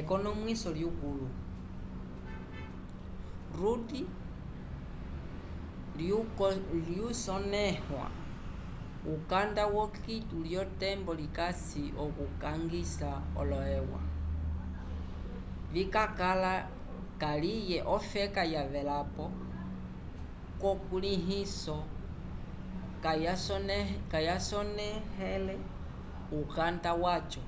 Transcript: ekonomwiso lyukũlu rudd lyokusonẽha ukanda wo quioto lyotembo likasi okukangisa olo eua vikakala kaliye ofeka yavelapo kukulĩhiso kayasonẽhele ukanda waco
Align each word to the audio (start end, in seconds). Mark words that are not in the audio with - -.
ekonomwiso 0.00 0.68
lyukũlu 0.76 1.26
rudd 3.58 3.90
lyokusonẽha 5.98 8.04
ukanda 9.14 9.62
wo 9.74 9.84
quioto 9.94 10.36
lyotembo 10.48 11.12
likasi 11.20 11.82
okukangisa 12.04 13.10
olo 13.40 13.58
eua 13.78 14.02
vikakala 15.72 16.52
kaliye 17.22 17.78
ofeka 17.96 18.42
yavelapo 18.54 19.24
kukulĩhiso 20.60 21.76
kayasonẽhele 24.12 25.56
ukanda 26.40 26.90
waco 27.04 27.42